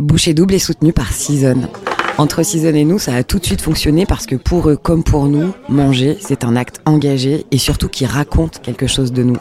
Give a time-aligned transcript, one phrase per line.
[0.00, 1.60] Boucher double est soutenu par Season.
[2.18, 5.02] Entre Season et nous, ça a tout de suite fonctionné parce que pour eux comme
[5.02, 9.38] pour nous, manger, c'est un acte engagé et surtout qui raconte quelque chose de nous.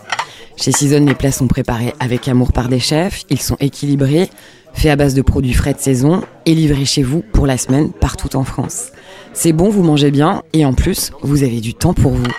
[0.55, 4.31] Chez Season, les plats sont préparés avec amour par des chefs, ils sont équilibrés,
[4.73, 7.91] faits à base de produits frais de saison et livrés chez vous pour la semaine
[7.91, 8.87] partout en France.
[9.33, 12.33] C'est bon, vous mangez bien et en plus, vous avez du temps pour vous.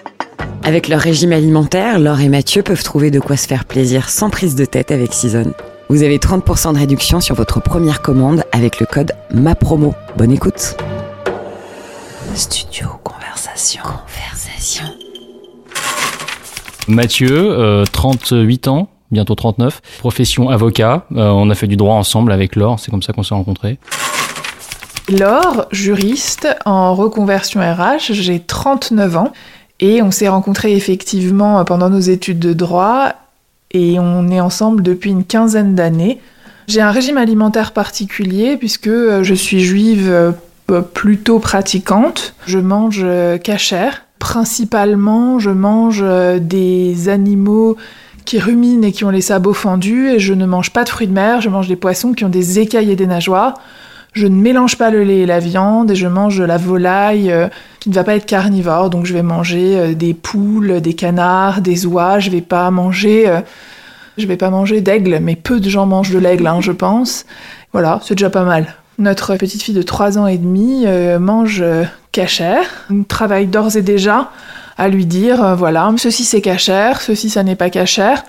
[0.64, 4.28] Avec leur régime alimentaire, Laure et Mathieu peuvent trouver de quoi se faire plaisir sans
[4.28, 5.52] prise de tête avec Season.
[5.90, 9.94] Vous avez 30% de réduction sur votre première commande avec le code MAPROMO.
[10.18, 10.76] Bonne écoute.
[12.34, 13.80] Studio Conversation.
[13.82, 14.84] Conversation.
[16.88, 21.06] Mathieu, euh, 38 ans, bientôt 39, profession avocat.
[21.16, 23.78] Euh, on a fait du droit ensemble avec Laure, c'est comme ça qu'on s'est rencontrés.
[25.08, 29.32] Laure, juriste en reconversion RH, j'ai 39 ans
[29.80, 33.14] et on s'est rencontrés effectivement pendant nos études de droit
[33.72, 36.20] et on est ensemble depuis une quinzaine d'années.
[36.66, 42.34] J'ai un régime alimentaire particulier puisque euh, je suis juive euh, plutôt pratiquante.
[42.46, 43.04] Je mange
[43.42, 44.04] cachère.
[44.18, 47.76] Principalement, je mange euh, des animaux
[48.24, 51.06] qui ruminent et qui ont les sabots fendus et je ne mange pas de fruits
[51.06, 53.54] de mer, je mange des poissons qui ont des écailles et des nageoires.
[54.12, 57.48] Je ne mélange pas le lait et la viande et je mange la volaille euh,
[57.80, 58.90] qui ne va pas être carnivore.
[58.90, 62.18] Donc je vais manger euh, des poules, des canards, des oies.
[62.18, 63.40] Je vais pas manger, euh,
[64.16, 67.26] je vais pas manger d'aigle, mais peu de gens mangent de l'aigle, hein, je pense.
[67.72, 68.74] Voilà, c'est déjà pas mal.
[68.98, 70.84] Notre petite fille de 3 ans et demi
[71.20, 71.62] mange
[72.10, 72.64] cachère.
[73.06, 74.30] Travaille d'ores et déjà
[74.76, 78.24] à lui dire voilà, ceci c'est cachère, ceci ça n'est pas cachère.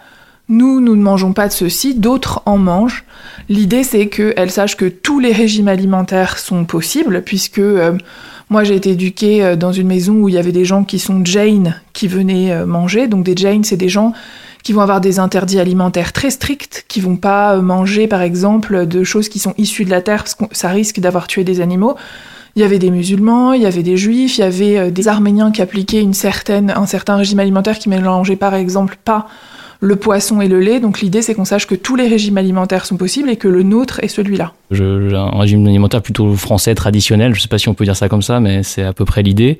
[0.49, 3.03] Nous, nous ne mangeons pas de ceci, d'autres en mangent.
[3.49, 7.95] L'idée, c'est qu'elle sache que tous les régimes alimentaires sont possibles, puisque euh,
[8.49, 10.97] moi, j'ai été éduquée euh, dans une maison où il y avait des gens qui
[10.97, 13.07] sont Jane qui venaient euh, manger.
[13.07, 14.11] Donc, des Jane, c'est des gens
[14.63, 19.03] qui vont avoir des interdits alimentaires très stricts, qui vont pas manger, par exemple, de
[19.03, 21.95] choses qui sont issues de la terre, parce que ça risque d'avoir tué des animaux.
[22.55, 25.51] Il y avait des musulmans, il y avait des juifs, il y avait des arméniens
[25.51, 29.27] qui appliquaient une certaine, un certain régime alimentaire qui mélangeait, par exemple, pas
[29.81, 30.79] le poisson et le lait.
[30.79, 33.63] Donc l'idée, c'est qu'on sache que tous les régimes alimentaires sont possibles et que le
[33.63, 34.53] nôtre est celui-là.
[34.71, 38.09] Un régime alimentaire plutôt français traditionnel, je ne sais pas si on peut dire ça
[38.09, 39.57] comme ça, mais c'est à peu près l'idée.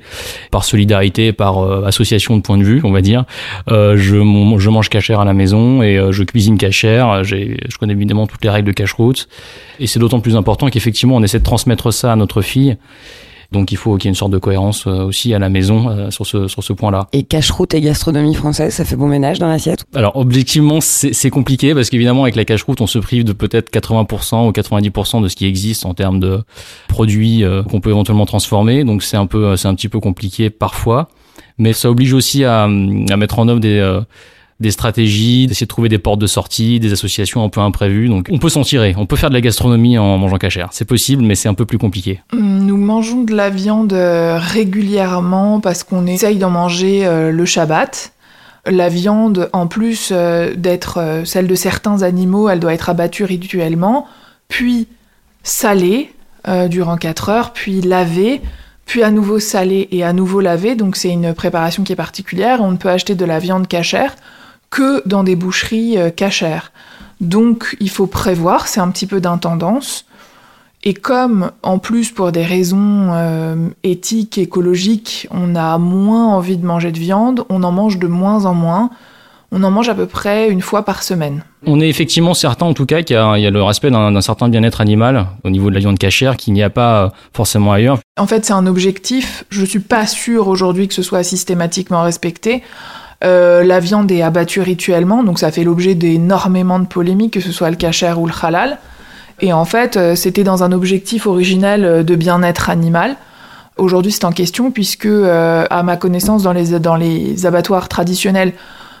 [0.50, 3.24] Par solidarité, par euh, association de points de vue, on va dire.
[3.70, 4.16] Euh, je,
[4.58, 7.24] je, mange cachère à la maison et euh, je cuisine cachère.
[7.24, 9.28] Je connais évidemment toutes les règles de cache-route.
[9.78, 12.76] Et c'est d'autant plus important qu'effectivement, on essaie de transmettre ça à notre fille
[13.52, 15.88] donc il faut qu'il y ait une sorte de cohérence euh, aussi à la maison
[15.88, 17.08] euh, sur ce, sur ce point-là.
[17.12, 21.74] Et cache-route et gastronomie française, ça fait bon ménage dans l'assiette Alors objectivement, c'est compliqué
[21.74, 25.36] parce qu'évidemment avec la cache-route, on se prive de peut-être 80% ou 90% de ce
[25.36, 26.42] qui existe en termes de
[26.88, 28.84] produits euh, qu'on peut éventuellement transformer.
[28.84, 31.08] Donc c'est un peu, c'est un petit peu compliqué parfois,
[31.58, 32.68] mais ça oblige aussi à, à
[33.16, 34.00] mettre en œuvre des
[34.60, 38.08] des stratégies, d'essayer de trouver des portes de sortie, des associations un peu imprévues.
[38.08, 40.68] Donc on peut s'en tirer, on peut faire de la gastronomie en mangeant cachère.
[40.72, 42.20] C'est possible, mais c'est un peu plus compliqué.
[42.34, 48.12] Nous mangeons de la viande euh, régulièrement parce qu'on essaye d'en manger euh, le Shabbat.
[48.66, 54.06] La viande, en plus euh, d'être celle de certains animaux, elle doit être abattue rituellement,
[54.48, 54.86] puis
[55.42, 56.12] salée
[56.70, 58.40] durant 4 heures, puis lavée,
[58.86, 60.74] puis à nouveau salée et à nouveau lavée.
[60.74, 62.60] Donc c'est une préparation qui est particulière.
[62.62, 64.16] On ne peut acheter de la viande cachère
[64.70, 66.72] que dans des boucheries euh, cachères.
[67.20, 70.06] Donc il faut prévoir, c'est un petit peu d'intendance.
[70.82, 76.64] Et comme, en plus, pour des raisons euh, éthiques, écologiques, on a moins envie de
[76.64, 78.90] manger de viande, on en mange de moins en moins.
[79.52, 81.42] On en mange à peu près une fois par semaine.
[81.66, 84.80] On est effectivement certain, en tout cas, qu'il y, a le respect d'un certain bien-être
[84.80, 87.98] animal au niveau de la viande cachère qu'il n'y a pas euh, forcément ailleurs.
[88.16, 89.44] En fait, c'est un objectif.
[89.50, 92.62] Je suis pas sûre aujourd'hui que ce soit systématiquement respecté.
[93.22, 97.52] Euh, la viande est abattue rituellement, donc ça fait l'objet d'énormément de polémiques, que ce
[97.52, 98.78] soit le kasher ou le halal.
[99.40, 103.16] Et en fait, euh, c'était dans un objectif originel euh, de bien-être animal.
[103.76, 108.52] Aujourd'hui, c'est en question puisque, à ma connaissance, dans les, dans les abattoirs traditionnels,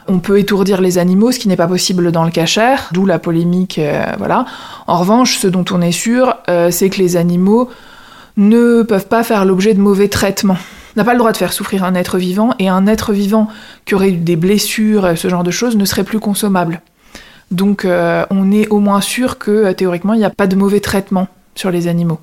[0.08, 3.18] on peut étourdir les animaux, ce qui n'est pas possible dans le kasher, d'où la
[3.18, 3.78] polémique.
[4.16, 4.46] voilà.
[4.86, 6.34] En revanche, ce dont on est sûr,
[6.70, 7.68] c'est que les animaux
[8.38, 10.56] ne peuvent pas faire l'objet de mauvais traitements
[10.96, 13.48] n'a pas le droit de faire souffrir un être vivant, et un être vivant
[13.84, 16.82] qui aurait eu des blessures, ce genre de choses, ne serait plus consommable.
[17.50, 20.54] Donc euh, on est au moins sûr que euh, théoriquement il n'y a pas de
[20.54, 21.26] mauvais traitement
[21.56, 22.20] sur les animaux.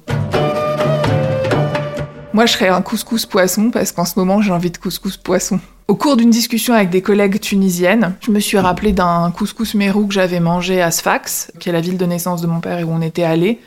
[2.33, 5.59] Moi je serais un couscous poisson parce qu'en ce moment j'ai envie de couscous poisson.
[5.89, 10.07] Au cours d'une discussion avec des collègues tunisiennes, je me suis rappelé d'un couscous mérou
[10.07, 12.83] que j'avais mangé à Sfax, qui est la ville de naissance de mon père et
[12.83, 13.59] où on était allé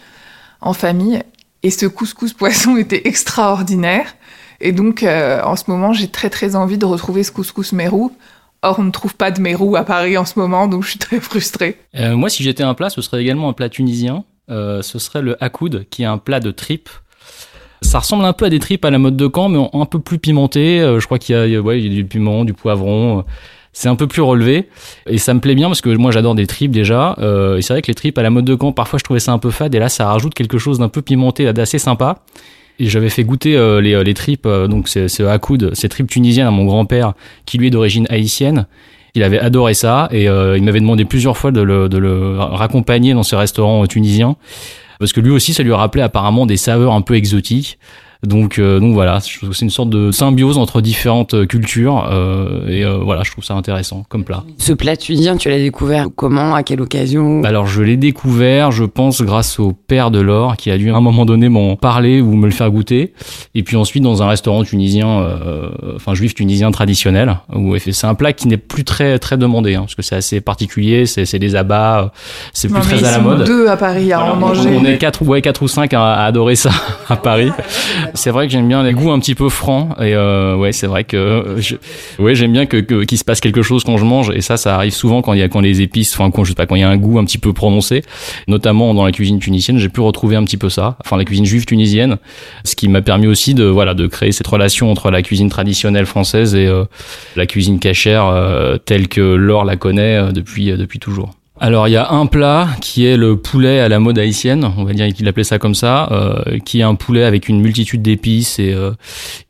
[0.61, 1.23] en famille.
[1.63, 4.15] Et ce couscous poisson était extraordinaire.
[4.61, 8.13] Et donc, euh, en ce moment, j'ai très très envie de retrouver ce couscous mérou.
[8.63, 10.99] Or, on ne trouve pas de mérou à Paris en ce moment, donc je suis
[10.99, 11.79] très frustrée.
[11.99, 14.25] Euh, moi, si j'étais un plat, ce serait également un plat tunisien.
[14.51, 16.91] euh, ce serait le hakoud, qui est un plat de tripes.
[17.83, 19.99] Ça ressemble un peu à des tripes à la mode de Caen, mais un peu
[20.01, 20.81] plus pimenté.
[20.81, 23.25] Je crois qu'il y, a, ouais, y a du piment, du poivron.
[23.73, 24.69] C'est un peu plus relevé
[25.07, 27.17] et ça me plaît bien parce que moi j'adore des tripes déjà.
[27.57, 29.33] Et c'est vrai que les tripes à la mode de Caen, parfois je trouvais ça
[29.33, 32.19] un peu fade et là ça rajoute quelque chose d'un peu pimenté, d'assez sympa.
[32.89, 36.51] J'avais fait goûter euh, les, les tripes, euh, donc c'est hakoud, ces tripes tunisiennes à
[36.51, 37.13] mon grand-père
[37.45, 38.67] qui lui est d'origine haïtienne.
[39.15, 42.39] Il avait adoré ça et euh, il m'avait demandé plusieurs fois de le, de le
[42.39, 44.37] raccompagner dans ce restaurant tunisien
[45.01, 47.79] parce que lui aussi ça lui rappelait apparemment des saveurs un peu exotiques.
[48.23, 51.47] Donc, euh, donc voilà, je trouve que c'est une sorte de symbiose entre différentes euh,
[51.47, 54.45] cultures euh, et euh, voilà, je trouve ça intéressant comme plat.
[54.59, 57.43] Ce plat tunisien, tu l'as découvert comment, à quelle occasion?
[57.45, 60.97] Alors je l'ai découvert, je pense, grâce au père de Laure qui a dû à
[60.97, 63.15] un moment donné m'en parler ou me le faire goûter.
[63.55, 68.15] Et puis ensuite dans un restaurant tunisien, euh, enfin juif tunisien traditionnel, où c'est un
[68.15, 71.57] plat qui n'est plus très très demandé, hein, parce que c'est assez particulier, c'est des
[71.57, 72.13] abats,
[72.53, 73.45] c'est plus très à la mode.
[73.45, 74.71] deux à Paris à Voilà, en on- manger.
[74.79, 76.71] On est quatre, ouais, quatre ou cinq à, à adorer ça
[77.09, 77.51] à Paris.
[78.15, 80.87] C'est vrai que j'aime bien les goûts un petit peu francs et euh, ouais, c'est
[80.87, 81.77] vrai que je,
[82.19, 84.57] ouais, j'aime bien que que- qu'il se passe quelque chose quand je mange et ça,
[84.57, 86.67] ça arrive souvent quand il y a quand les épices, enfin quand je sais pas,
[86.67, 88.03] quand il y a un goût un petit peu prononcé,
[88.49, 91.45] notamment dans la cuisine tunisienne, j'ai pu retrouver un petit peu ça, enfin la cuisine
[91.47, 92.19] juive tunisienne,
[92.65, 96.07] ce qui m'a permis aussi de voilà de créer cette relation entre la cuisine traditionnelle
[96.07, 96.85] française et euh,
[97.37, 101.31] la cuisine cachère euh, telle que Laure la connaît euh, depuis depuis toujours.
[101.63, 104.85] Alors il y a un plat qui est le poulet à la mode haïtienne, on
[104.85, 108.01] va dire qu'il appelait ça comme ça, euh, qui est un poulet avec une multitude
[108.01, 108.93] d'épices et euh,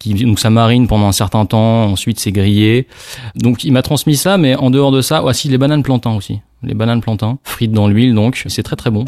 [0.01, 2.89] qui donc ça marine pendant un certain temps, ensuite c'est grillé.
[3.37, 6.41] Donc il m'a transmis ça, mais en dehors de ça, voici les bananes plantains aussi,
[6.65, 9.05] les bananes plantains frites dans l'huile donc c'est très très bon.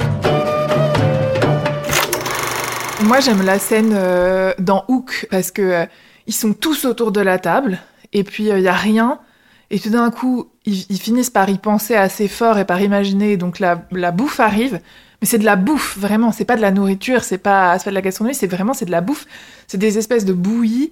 [3.04, 5.86] Moi, j'aime la scène euh, dans Hook parce que euh,
[6.28, 7.78] ils sont tous autour de la table
[8.12, 9.18] et puis il y a rien
[9.70, 13.58] et tout d'un coup ils, finissent par y penser assez fort et par imaginer donc
[13.58, 13.76] la,
[14.10, 14.80] bouffe arrive.
[15.20, 18.00] Mais c'est de la bouffe vraiment, c'est pas de la nourriture, c'est pas, de la
[18.00, 19.26] gastronomie, c'est vraiment c'est de la bouffe.
[19.66, 20.90] C'est des espèces de bouillies,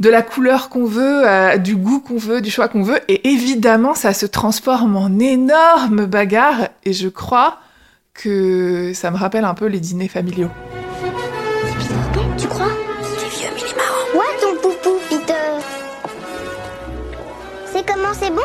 [0.00, 3.30] de la couleur qu'on veut, euh, du goût qu'on veut, du choix qu'on veut et
[3.30, 7.58] évidemment ça se transforme en énorme bagarre et je crois
[8.14, 10.50] que ça me rappelle un peu les dîners familiaux.
[12.36, 12.87] Tu crois?
[18.20, 18.42] C'est bon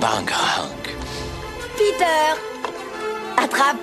[0.00, 0.96] Bang, Hank.
[1.76, 2.34] Peter
[3.36, 3.76] Attrape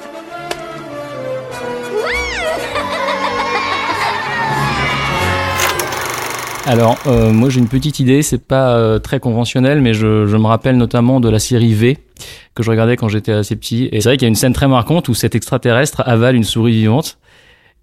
[6.66, 10.38] Alors euh, moi j'ai une petite idée, c'est pas euh, très conventionnel, mais je, je
[10.38, 11.98] me rappelle notamment de la série V
[12.56, 13.90] que je regardais quand j'étais assez petit.
[13.92, 16.44] Et c'est vrai qu'il y a une scène très marquante où cet extraterrestre avale une
[16.44, 17.18] souris vivante.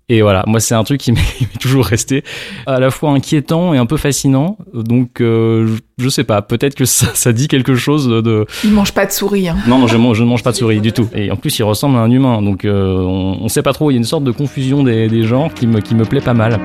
[0.08, 2.24] Et voilà, moi c'est un truc qui m'est toujours resté
[2.66, 4.56] à la fois inquiétant et un peu fascinant.
[4.72, 8.46] Donc euh, je, sais pas, peut-être que ça, ça dit quelque chose de.
[8.64, 9.48] Ils mangent pas de souris.
[9.48, 9.56] Hein.
[9.66, 11.08] Non, non, je, mange- je ne mange pas de souris du tout.
[11.14, 13.90] Et en plus il ressemble à un humain, donc euh, on, on sait pas trop.
[13.90, 16.20] Il y a une sorte de confusion des, des genres qui me, qui me plaît
[16.20, 16.58] pas mal.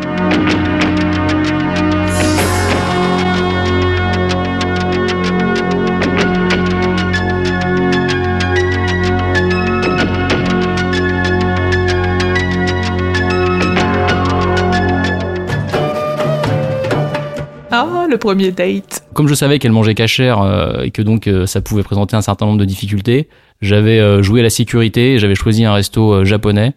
[18.14, 19.04] Le premier date.
[19.14, 22.22] Comme je savais qu'elle mangeait cachère euh, et que donc euh, ça pouvait présenter un
[22.22, 23.28] certain nombre de difficultés,
[23.62, 26.74] j'avais euh, joué la sécurité et j'avais choisi un resto euh, japonais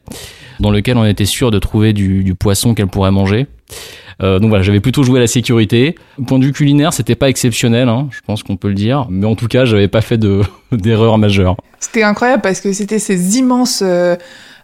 [0.60, 3.46] dans lequel on était sûr de trouver du, du poisson qu'elle pourrait manger.
[4.22, 5.94] Euh, donc voilà, j'avais plutôt joué la sécurité.
[6.26, 9.26] Point de vue culinaire, c'était pas exceptionnel, hein, je pense qu'on peut le dire, mais
[9.26, 10.40] en tout cas, j'avais pas fait de
[10.72, 11.56] d'erreur majeure.
[11.80, 14.16] C'était incroyable parce que c'était ces immenses euh,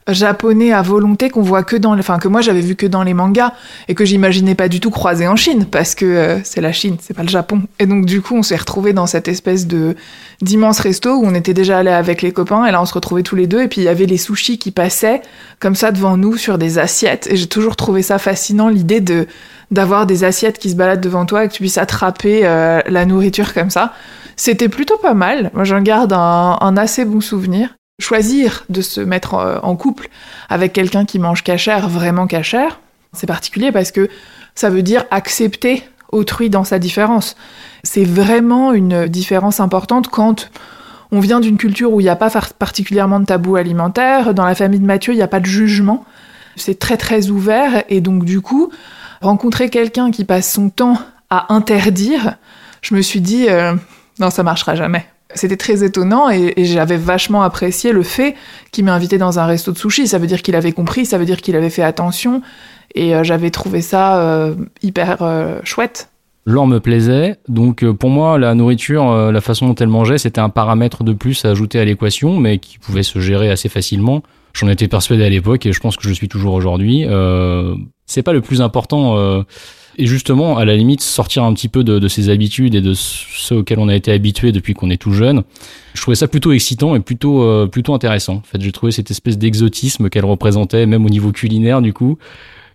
[0.09, 3.15] japonais à volonté qu'on voit que dans, enfin que moi j'avais vu que dans les
[3.15, 3.53] mangas
[3.89, 6.97] et que j'imaginais pas du tout croiser en Chine parce que euh, c'est la Chine,
[7.01, 7.63] c'est pas le Japon.
[7.79, 9.97] Et donc du coup on s'est retrouvés dans cette espèce de
[10.41, 13.23] d'immense resto où on était déjà allé avec les copains et là on se retrouvait
[13.23, 15.23] tous les deux et puis il y avait les sushis qui passaient
[15.61, 19.27] comme ça devant nous sur des assiettes et j'ai toujours trouvé ça fascinant l'idée de
[19.71, 23.07] d'avoir des assiettes qui se baladent devant toi et que tu puisses attraper euh, la
[23.07, 23.95] nourriture comme ça.
[24.37, 25.51] C'était plutôt pas mal.
[25.55, 27.75] Moi, j'en garde un, un assez bon souvenir.
[28.03, 30.09] Choisir de se mettre euh, en couple
[30.49, 32.81] avec quelqu'un qui mange cachère, vraiment cachère,
[33.13, 34.09] c'est particulier parce que
[34.57, 37.37] ça veut dire accepter autrui dans sa différence.
[37.85, 40.51] C'est vraiment une différence importante quand
[41.13, 44.35] on vient d'une culture où il n'y a pas particulièrement de tabou alimentaire.
[44.35, 46.05] Dans la famille de Mathieu, il n'y a pas de jugement.
[46.57, 48.73] C'est très très ouvert et donc du coup,
[49.21, 50.99] rencontrer quelqu'un qui passe son temps
[51.31, 52.35] à interdire,
[52.83, 53.75] je me suis dit euh,
[54.19, 55.07] non, ça marchera jamais.
[55.35, 58.35] C'était très étonnant et, j'avais vachement apprécié le fait
[58.71, 60.07] qu'il m'ait invité dans un resto de sushi.
[60.07, 62.43] Ça veut dire qu'il avait compris, ça veut dire qu'il avait fait attention
[62.95, 66.11] et euh, j'avais trouvé ça euh, hyper euh, chouette.
[66.45, 70.49] L'or me plaisait, donc pour moi la nourriture, la façon dont elle mangeait, c'était un
[70.49, 74.25] paramètre de plus à ajouter à l'équation, mais qui pouvait se gérer assez facilement.
[74.53, 77.07] J'en étais persuadé à l'époque et je pense que je suis toujours aujourd'hui.
[78.07, 79.45] C'est pas le plus important.
[79.99, 82.95] Et justement, à la limite, sortir un petit peu de, de ses habitudes et de
[82.95, 85.43] ce auxquels on a été habitué depuis qu'on est tout jeune.
[85.95, 88.37] Je trouvais ça plutôt excitant et plutôt euh, plutôt intéressant.
[88.37, 92.19] En fait, j'ai trouvé cette espèce d'exotisme qu'elle représentait, même au niveau culinaire, du coup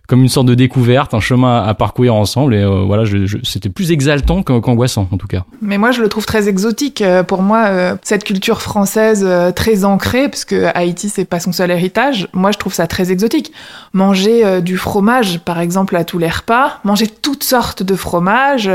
[0.08, 2.54] comme une sorte de découverte, un chemin à parcourir ensemble.
[2.54, 3.04] Et euh, voilà,
[3.44, 5.44] c'était plus exaltant qu'angoissant en tout cas.
[5.60, 7.02] Mais moi, je le trouve très exotique.
[7.02, 11.52] Euh, pour moi, euh, cette culture française très ancrée, parce que Haïti c'est pas son
[11.52, 12.26] seul héritage.
[12.32, 13.52] Moi, je trouve ça très exotique.
[13.92, 18.70] Manger du fromage, par exemple, à tous les repas, manger toutes sortes de fromages.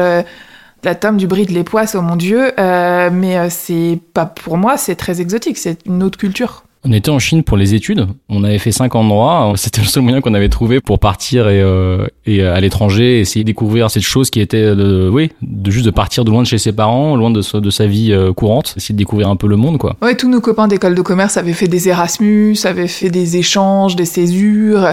[0.83, 4.95] la tome, du brie, de l'époisse, oh mon dieu, mais c'est pas pour moi, c'est
[4.95, 6.63] très exotique, c'est une autre culture.
[6.85, 8.07] On était en Chine pour les études.
[8.27, 9.53] On avait fait cinq ans de droit.
[9.57, 13.43] C'était le seul moyen qu'on avait trouvé pour partir et, euh, et à l'étranger, essayer
[13.43, 16.47] de découvrir cette chose qui était, de, oui, de juste de partir de loin de
[16.47, 19.37] chez ses parents, loin de, sa- de sa vie euh, courante, essayer de découvrir un
[19.37, 19.95] peu le monde, quoi.
[20.01, 23.95] Ouais, tous nos copains d'école de commerce avaient fait des Erasmus, avaient fait des échanges,
[23.95, 24.89] des césures.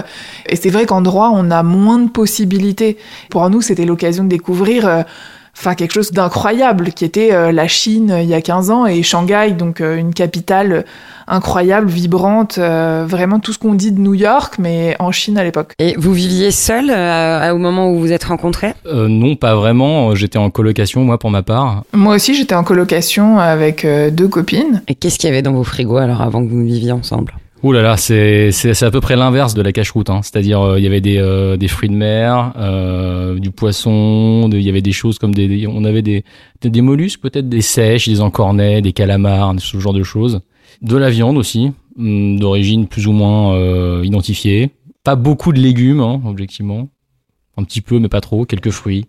[0.47, 2.95] Et c'est vrai qu'en droit, on a moins de possibilités.
[3.29, 5.01] Pour nous, c'était l'occasion de découvrir euh,
[5.57, 8.85] enfin quelque chose d'incroyable qui était euh, la Chine euh, il y a 15 ans
[8.85, 10.85] et Shanghai, donc euh, une capitale
[11.27, 15.43] incroyable, vibrante, euh, vraiment tout ce qu'on dit de New York, mais en Chine à
[15.43, 15.73] l'époque.
[15.79, 18.73] Et vous viviez seul euh, au moment où vous vous êtes rencontrés?
[18.85, 20.13] Euh, non, pas vraiment.
[20.15, 21.83] J'étais en colocation, moi, pour ma part.
[21.93, 24.81] Moi aussi, j'étais en colocation avec euh, deux copines.
[24.87, 27.33] Et qu'est-ce qu'il y avait dans vos frigos alors avant que vous viviez ensemble?
[27.63, 30.09] Ouh là là, c'est à peu près l'inverse de la cache-route.
[30.09, 30.21] Hein.
[30.23, 34.61] C'est-à-dire, euh, il y avait des euh, des fruits de mer, euh, du poisson, il
[34.61, 36.23] y avait des choses comme des, on avait des
[36.61, 40.41] des, des mollusques, peut-être des sèches, des encornets, des calamars, ce genre de choses.
[40.81, 44.71] De la viande aussi, hum, d'origine plus ou moins euh, identifiée.
[45.03, 46.89] Pas beaucoup de légumes, hein, objectivement.
[47.57, 48.45] Un petit peu, mais pas trop.
[48.45, 49.05] Quelques fruits.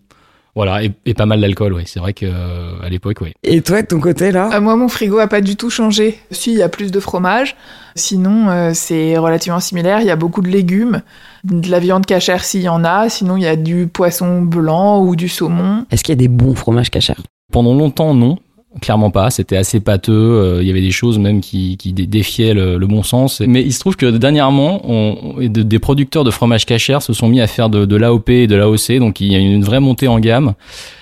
[0.55, 1.83] Voilà, et, et pas mal d'alcool, ouais.
[1.87, 3.33] C'est vrai que euh, à l'époque, ouais.
[3.43, 6.19] Et toi, de ton côté, là Euh, moi, mon frigo a pas du tout changé.
[6.29, 7.55] Si, il y a plus de fromage.
[7.95, 10.01] Sinon, euh, c'est relativement similaire.
[10.01, 11.01] Il y a beaucoup de légumes,
[11.43, 13.09] de la viande cachère s'il y en a.
[13.09, 15.85] Sinon, il y a du poisson blanc ou du saumon.
[15.89, 17.13] Est-ce qu'il y a des bons fromages cachers
[17.51, 18.37] Pendant longtemps, non.
[18.81, 19.29] Clairement pas.
[19.29, 20.11] C'était assez pâteux.
[20.13, 23.39] euh, Il y avait des choses même qui, qui dé- défiaient le, bon sens.
[23.41, 27.39] Mais il se trouve que dernièrement, on, des producteurs de fromage cachère se sont mis
[27.39, 28.97] à faire de, de l'AOP et de l'AOC.
[28.99, 30.53] Donc il y a une vraie montée en gamme.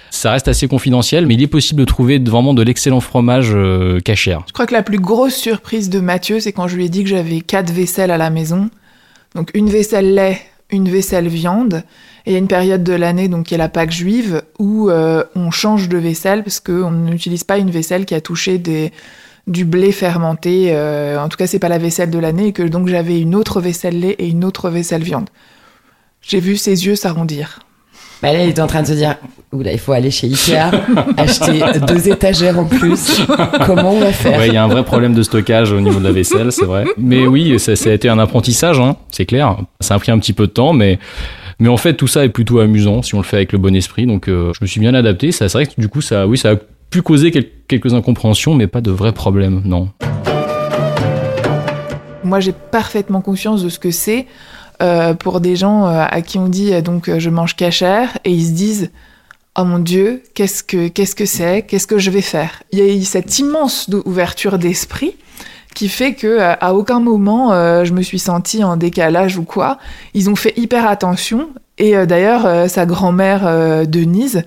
[0.10, 4.02] Ça reste assez confidentiel, mais il est possible de trouver vraiment de l'excellent fromage euh,
[4.02, 4.44] cachère.
[4.48, 7.04] Je crois que la plus grosse surprise de Mathieu, c'est quand je lui ai dit
[7.04, 8.70] que j'avais quatre vaisselles à la maison.
[9.36, 11.84] Donc une vaisselle lait, une vaisselle viande.
[12.26, 14.90] Et il y a une période de l'année, donc qui est la Pâque juive, où
[14.90, 18.92] euh, on change de vaisselle parce qu'on n'utilise pas une vaisselle qui a touché des,
[19.48, 20.68] du blé fermenté.
[20.70, 22.48] euh, en tout cas, c'est pas la vaisselle de l'année.
[22.48, 25.30] Et que donc j'avais une autre vaisselle lait et une autre vaisselle viande.
[26.22, 27.60] J'ai vu ses yeux s'arrondir.
[28.22, 29.16] Bah Là, il était en train de se dire
[29.52, 30.72] Oula, il faut aller chez Ikea,
[31.18, 33.22] acheter deux étagères en plus.
[33.66, 36.00] Comment on va faire Ouais, il y a un vrai problème de stockage au niveau
[36.00, 36.86] de la vaisselle, c'est vrai.
[36.98, 39.58] Mais oui, ça, ça a été un apprentissage, hein, c'est clair.
[39.82, 41.00] Ça a pris un petit peu de temps, mais
[41.60, 43.76] mais en fait tout ça est plutôt amusant si on le fait avec le bon
[43.76, 44.06] esprit.
[44.06, 45.32] Donc euh, je me suis bien adapté.
[45.32, 46.56] Ça, c'est vrai que du coup ça, oui, ça a
[46.90, 49.90] pu causer quel- quelques incompréhensions, mais pas de vrais problèmes, non.
[52.24, 54.28] Moi, j'ai parfaitement conscience de ce que c'est
[54.82, 58.32] euh, pour des gens euh, à qui on dit euh, donc je mange cachère et
[58.32, 58.90] ils se disent
[59.56, 62.64] oh mon dieu qu'est-ce que qu'est-ce que c'est qu'est-ce que je vais faire?
[62.72, 65.16] Il y a eu cette immense ouverture d'esprit
[65.76, 67.52] qui fait que à aucun moment
[67.86, 69.78] je me suis sentie en décalage ou quoi.
[70.14, 74.44] Ils ont fait hyper attention et d'ailleurs sa grand-mère Denise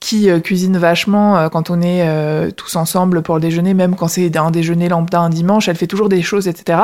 [0.00, 3.96] qui euh, cuisine vachement euh, quand on est euh, tous ensemble pour le déjeuner, même
[3.96, 6.78] quand c'est un déjeuner lambda un dimanche, elle fait toujours des choses, etc.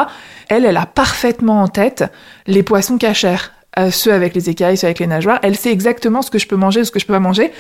[0.48, 2.04] Elle, elle a parfaitement en tête
[2.46, 5.38] les poissons cachères, euh, ceux avec les écailles, ceux avec les nageoires.
[5.42, 7.52] Elle sait exactement ce que je peux manger, ce que je peux pas manger.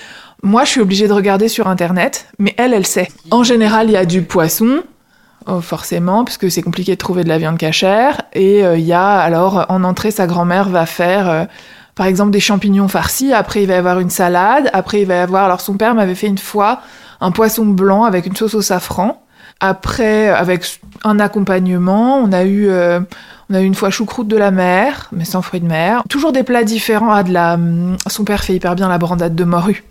[0.42, 3.08] Moi, je suis obligée de regarder sur Internet, mais elle, elle sait.
[3.30, 4.82] En général, il y a du poisson,
[5.46, 8.22] oh, forcément, parce que c'est compliqué de trouver de la viande cachère.
[8.32, 11.46] Et il y a, alors, en entrée, sa grand-mère va faire...
[11.94, 15.16] par exemple des champignons farcis, après il va y avoir une salade, après il va
[15.16, 16.80] y avoir, alors son père m'avait fait une fois
[17.20, 19.22] un poisson blanc avec une sauce au safran,
[19.60, 23.00] après avec un accompagnement, on a eu, euh,
[23.50, 26.32] on a eu une fois choucroute de la mer, mais sans fruits de mer, toujours
[26.32, 29.44] des plats différents, ah, de la, hum, son père fait hyper bien la brandade de
[29.44, 29.84] morue,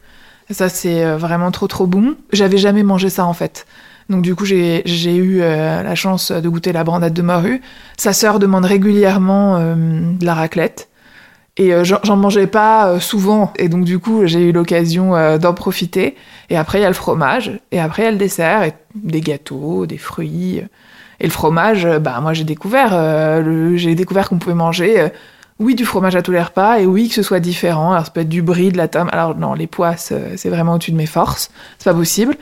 [0.49, 3.65] ça c'est euh, vraiment trop trop bon, j'avais jamais mangé ça en fait.
[4.09, 7.61] Donc du coup, j'ai j'ai eu euh, la chance de goûter la brandade de morue.
[7.97, 10.89] Sa sœur demande régulièrement euh, de la raclette.
[11.57, 13.53] Et euh, j'en mangeais pas euh, souvent.
[13.57, 16.15] Et donc, du coup, j'ai eu l'occasion euh, d'en profiter.
[16.49, 17.59] Et après, il y a le fromage.
[17.71, 18.63] Et après, il y a le dessert.
[18.63, 20.63] Et des gâteaux, des fruits.
[21.19, 25.09] Et le fromage, bah, moi, j'ai découvert, euh, j'ai découvert qu'on pouvait manger euh,
[25.59, 27.93] oui, du fromage à tous les repas, et oui, que ce soit différent.
[27.93, 29.07] Alors, ça peut être du brie, de la tome.
[29.11, 31.51] Alors, non, les pois, c'est vraiment au-dessus de mes forces.
[31.77, 32.35] C'est pas possible.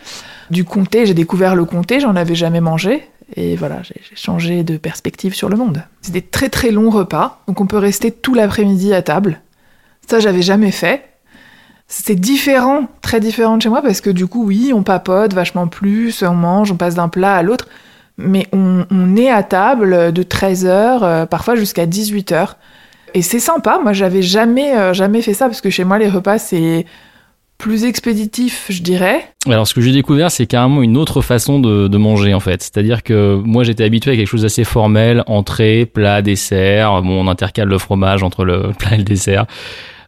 [0.49, 3.03] Du comté, j'ai découvert le comté, j'en avais jamais mangé.
[3.35, 5.83] Et voilà, j'ai changé de perspective sur le monde.
[6.01, 9.41] C'est des très très longs repas, donc on peut rester tout l'après-midi à table.
[10.07, 11.03] Ça, j'avais jamais fait.
[11.87, 15.67] C'est différent, très différent de chez moi, parce que du coup, oui, on papote vachement
[15.67, 17.67] plus, on mange, on passe d'un plat à l'autre,
[18.17, 22.55] mais on, est à table de 13h, euh, parfois jusqu'à 18h.
[23.13, 26.07] Et c'est sympa, moi j'avais jamais, euh, jamais fait ça, parce que chez moi, les
[26.07, 26.85] repas, c'est
[27.61, 29.23] plus expéditif, je dirais.
[29.45, 32.63] Alors, ce que j'ai découvert, c'est carrément une autre façon de, manger, en fait.
[32.63, 37.03] C'est-à-dire que moi, j'étais habitué à quelque chose d'assez formel, entrée, plat, dessert.
[37.03, 39.45] Bon, on intercale le fromage entre le plat et le dessert.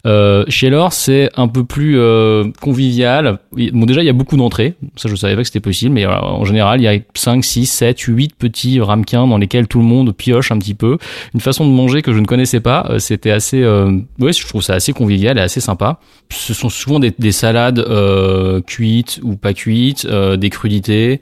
[0.06, 3.40] Euh, chez Laure, c'est un peu plus euh, convivial.
[3.52, 4.74] Bon, déjà, il y a beaucoup d'entrées.
[4.98, 7.44] Ça, je savais pas que c'était possible, mais euh, en général, il y a 5,
[7.44, 10.98] 6, 7, 8 petits ramequins dans lesquels tout le monde pioche un petit peu.
[11.34, 12.86] Une façon de manger que je ne connaissais pas.
[12.90, 16.00] Euh, c'était assez, euh, ouais, je trouve ça assez convivial et assez sympa.
[16.30, 17.86] Ce sont souvent des, des salades
[18.66, 21.22] cuites ou pas cuites, des crudités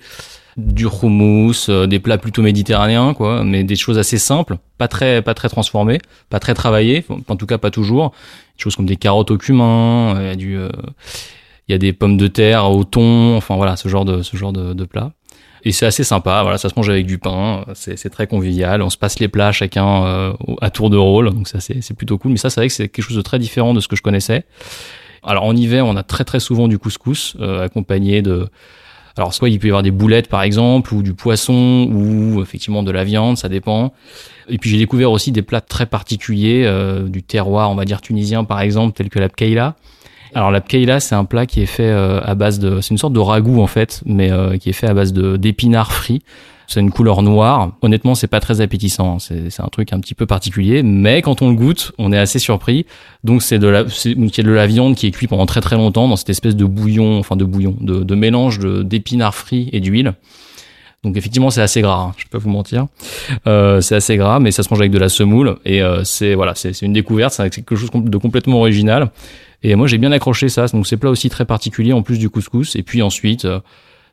[0.58, 5.22] du houmous, euh, des plats plutôt méditerranéens, quoi, mais des choses assez simples, pas très,
[5.22, 8.12] pas très transformées, pas très travaillées, en tout cas pas toujours.
[8.58, 10.70] Des choses comme des carottes au cumin, euh, il y a du, euh,
[11.68, 14.36] il y a des pommes de terre au thon, enfin voilà, ce genre de, ce
[14.36, 15.14] genre de, de plats.
[15.64, 18.90] Et c'est assez sympa, voilà, ça se mange avec du pain, c'est très convivial, on
[18.90, 22.32] se passe les plats chacun à tour de rôle, donc ça c'est plutôt cool.
[22.32, 24.02] Mais ça, c'est vrai que c'est quelque chose de très différent de ce que je
[24.02, 24.44] connaissais.
[25.22, 28.50] Alors en hiver, on a très très souvent du couscous accompagné de
[29.18, 32.84] alors soit il peut y avoir des boulettes par exemple, ou du poisson, ou effectivement
[32.84, 33.94] de la viande, ça dépend.
[34.50, 38.02] Et puis j'ai découvert aussi des plats très particuliers euh, du terroir, on va dire
[38.02, 39.76] tunisien par exemple, tel que la.
[40.34, 42.98] Alors la pkeila, c'est un plat qui est fait euh, à base de, c'est une
[42.98, 46.22] sorte de ragoût en fait, mais euh, qui est fait à base de d'épinards frits
[46.72, 47.74] c'est une couleur noire.
[47.82, 49.20] Honnêtement, c'est pas très appétissant.
[49.20, 52.40] C'est un truc un petit peu particulier, mais quand on le goûte, on est assez
[52.40, 52.86] surpris.
[53.26, 56.08] Donc c'est de la, c'est de la viande qui est cuite pendant très très longtemps
[56.08, 60.14] dans cette espèce de bouillon, enfin de bouillon, de, de mélange d'épinards frits et d'huile.
[61.04, 62.00] Donc effectivement, c'est assez gras.
[62.00, 62.88] Hein, je peux pas vous mentir.
[63.48, 66.36] Euh, c'est assez gras, mais ça se mange avec de la semoule et euh, c'est
[66.36, 67.34] voilà, c'est une découverte.
[67.34, 69.12] C'est quelque chose de complètement original.
[69.64, 70.66] Et moi, j'ai bien accroché ça.
[70.68, 72.76] Donc c'est plat aussi très particulier en plus du couscous.
[72.76, 73.46] Et puis ensuite.
[73.46, 73.60] Euh,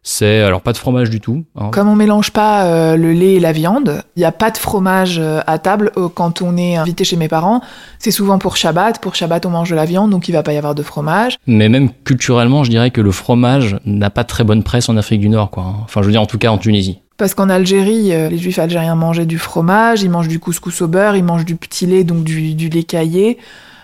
[0.03, 1.45] c'est alors pas de fromage du tout.
[1.57, 1.71] Hein.
[1.71, 4.57] Comme on mélange pas euh, le lait et la viande, il n'y a pas de
[4.57, 7.61] fromage euh, à table euh, quand on est invité chez mes parents.
[7.99, 9.01] C'est souvent pour Shabbat.
[9.01, 11.37] Pour Shabbat, on mange de la viande, donc il va pas y avoir de fromage.
[11.47, 15.21] Mais même culturellement, je dirais que le fromage n'a pas très bonne presse en Afrique
[15.21, 15.65] du Nord, quoi.
[15.65, 15.75] Hein.
[15.85, 17.01] Enfin, je veux dire en tout cas en Tunisie.
[17.17, 21.17] Parce qu'en Algérie, les juifs algériens mangeaient du fromage, ils mangent du couscous au beurre,
[21.17, 23.39] ils mangent du petit lait, donc du, du lait caillé.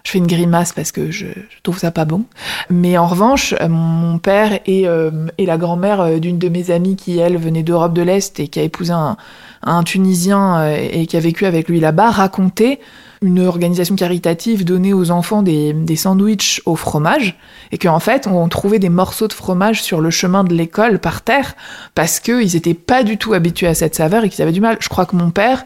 [0.07, 1.27] Je fais une grimace parce que je,
[1.63, 2.25] trouve ça pas bon.
[2.69, 6.71] Mais en revanche, euh, mon père et, euh, et la grand-mère euh, d'une de mes
[6.71, 9.17] amies qui, elle, venait d'Europe de l'Est et qui a épousé un,
[9.63, 12.81] un Tunisien et qui a vécu avec lui là-bas, racontaient
[13.23, 17.39] une organisation caritative donnait aux enfants des, des sandwichs au fromage
[17.73, 21.23] et qu'en fait on trouvait des morceaux de fromage sur le chemin de l'école par
[21.23, 21.55] terre
[21.95, 24.77] parce qu'ils étaient pas du tout habitués à cette saveur et qu'ils avaient du mal.
[24.81, 25.65] Je crois que mon père,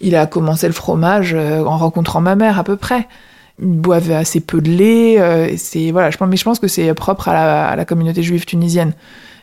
[0.00, 3.06] il a commencé le fromage en rencontrant ma mère à peu près
[3.58, 5.20] boivent assez peu de lait.
[5.20, 8.44] Euh, c'est voilà, je pense, mais je pense que c'est propre à la, communauté juive
[8.44, 8.92] tunisienne.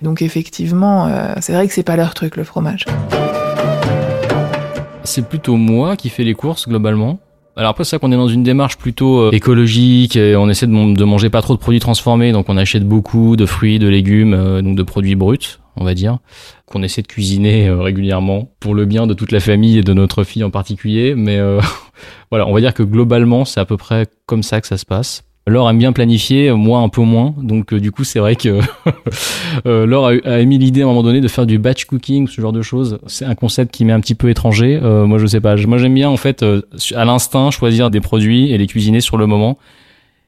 [0.02, 2.86] Donc effectivement, euh, c'est vrai que c'est pas leur truc le fromage.
[5.04, 7.20] C'est plutôt moi qui fais les courses globalement.
[7.58, 10.96] Alors après c'est ça qu'on est dans une démarche plutôt euh, écologique on essaie de,
[10.96, 14.62] de, manger pas trop de produits transformés donc on achète beaucoup de fruits, de légumes,
[14.62, 16.20] donc de produits bruts on va dire,
[16.66, 19.94] qu'on essaie de cuisiner euh, régulièrement pour le bien de toute la famille et de
[19.94, 21.16] notre fille en particulier.
[21.16, 21.60] Mais euh,
[22.32, 24.86] voilà, on va dire que globalement, c'est à peu près comme ça que ça se
[24.86, 25.24] passe.
[25.48, 27.34] Laure aime bien planifier, moi un peu moins.
[27.42, 28.60] Donc euh, du coup, c'est vrai que
[29.66, 32.54] Laure a, émis l'idée à un moment donné de faire du batch cooking, ce genre
[32.54, 33.00] de choses.
[33.08, 34.80] C'est un concept qui m'est un petit peu étranger.
[34.80, 35.56] moi, je sais pas.
[35.56, 36.46] Moi, j'aime bien en fait
[36.96, 39.58] à l'instinct choisir des produits et les cuisiner sur le moment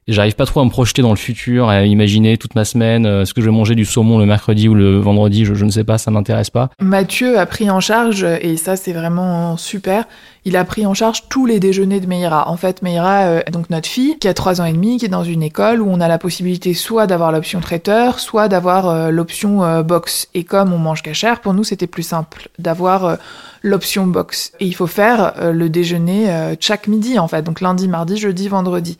[0.07, 3.21] j'arrive pas trop à me projeter dans le futur, à imaginer toute ma semaine, euh,
[3.21, 5.83] est-ce que je vais manger du saumon le mercredi ou le vendredi, je, ne sais
[5.83, 6.69] pas, ça m'intéresse pas.
[6.79, 10.05] Mathieu a pris en charge, et ça c'est vraiment super,
[10.45, 12.49] il a pris en charge tous les déjeuners de Meira.
[12.49, 15.09] En fait, Meira, euh, donc notre fille, qui a 3 ans et demi, qui est
[15.09, 19.09] dans une école où on a la possibilité soit d'avoir l'option traiteur, soit d'avoir euh,
[19.09, 20.27] l'option box.
[20.33, 23.17] Et comme on mange cachère, pour nous c'était plus simple d'avoir
[23.61, 24.51] l'option box.
[24.59, 28.97] Et il faut faire le déjeuner chaque midi en fait, donc lundi, mardi, jeudi, vendredi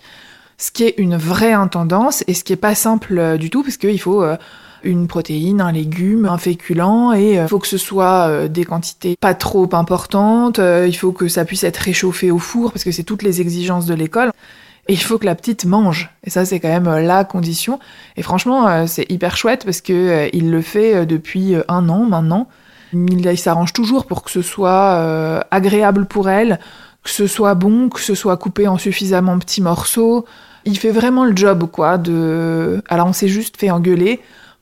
[0.58, 3.64] ce qui est une vraie intendance et ce qui est pas simple euh, du tout
[3.64, 4.38] parce qu'il faut euh,
[4.84, 9.16] une protéine, un légume, un féculent et il euh, faut que ce soit des quantités
[9.20, 13.04] pas trop importantes, il faut que ça puisse être réchauffé au four parce que c'est
[13.04, 14.32] toutes les exigences de l'école.
[14.90, 16.10] Et il faut que la petite mange.
[16.26, 17.80] Et ça, c'est quand même la condition.
[18.18, 22.50] Et franchement, c'est hyper chouette parce que il le fait depuis un an maintenant.
[22.92, 26.60] Il, il s'arrange toujours pour que ce soit agréable pour elle,
[27.04, 30.26] que ce soit bon, que ce soit coupé en suffisamment petits morceaux.
[30.66, 31.98] Il fait vraiment le job, quoi.
[31.98, 32.82] De...
[32.88, 34.22] Alors, on s'est juste fait engueuler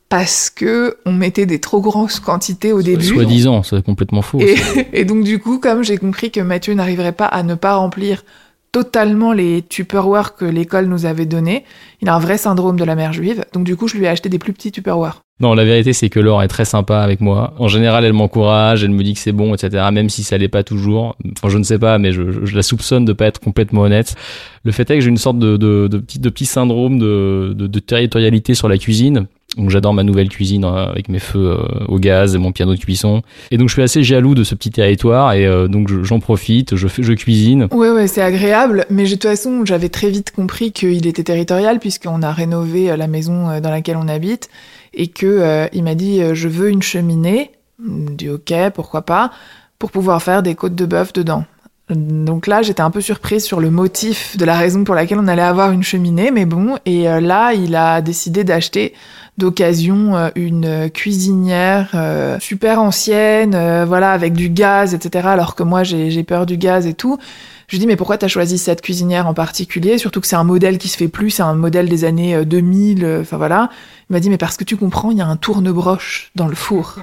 [0.10, 3.06] parce que on mettait des trop grosses quantités au début.
[3.06, 4.40] Soi-disant, c'est complètement faux.
[4.40, 4.56] Et,
[4.94, 8.24] et donc, du coup, comme j'ai compris que Mathieu n'arriverait pas à ne pas remplir
[8.72, 11.66] totalement les Tupperware que l'école nous avait donnés.
[12.02, 13.44] Il a un vrai syndrome de la mère juive.
[13.54, 15.22] Donc du coup, je lui ai acheté des plus petits Tupperware.
[15.42, 17.56] Non, la vérité, c'est que Laure est très sympa avec moi.
[17.58, 19.84] En général, elle m'encourage, elle me dit que c'est bon, etc.
[19.92, 21.16] Même si ça l'est pas toujours.
[21.38, 22.22] Enfin, je ne sais pas, mais je,
[22.56, 24.16] la soupçonne de pas être complètement honnête.
[24.64, 27.54] Le fait est que j'ai une sorte de, de, de, petit, de petit syndrome de,
[27.56, 29.26] de, de territorialité sur la cuisine.
[29.58, 32.74] Donc j'adore ma nouvelle cuisine euh, avec mes feux euh, au gaz et mon piano
[32.74, 33.22] de cuisson.
[33.52, 36.20] Et donc je suis assez jaloux de ce petit territoire et euh, donc je- j'en
[36.22, 37.68] profite, je cuisine.
[37.72, 38.86] Ouais, ouais, c'est agréable.
[38.90, 42.96] Mais de toute façon, j'avais très vite compris qu'il était territorial puisqu'on a rénové euh,
[42.96, 44.50] la maison dans laquelle on habite
[44.94, 47.52] et que il m'a dit je veux une cheminée.
[47.80, 49.32] Dis ok, pourquoi pas,
[49.80, 51.44] pour pouvoir faire des côtes de bœuf dedans.
[51.90, 55.28] Donc là, j'étais un peu surprise sur le motif de la raison pour laquelle on
[55.28, 56.78] allait avoir une cheminée, mais bon.
[56.86, 58.94] Et là, il a décidé d'acheter
[59.42, 65.28] d'occasion euh, une cuisinière euh, super ancienne, euh, voilà, avec du gaz, etc.
[65.28, 67.18] Alors que moi, j'ai j'ai peur du gaz et tout.
[67.68, 69.98] Je lui dis mais pourquoi t'as choisi cette cuisinière en particulier?
[69.98, 72.44] Surtout que c'est un modèle qui se fait plus, c'est un modèle des années euh,
[72.44, 73.04] 2000.
[73.06, 73.70] euh, Enfin voilà.
[74.10, 76.56] Il m'a dit mais parce que tu comprends, il y a un tourne-broche dans le
[76.56, 76.98] four.